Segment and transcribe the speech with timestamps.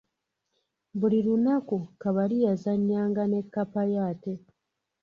[0.99, 4.33] Buli lunaku Kabali yazannya nga ne kkapa ye ate.